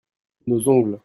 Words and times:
Nos 0.47 0.67
ongles. 0.67 0.99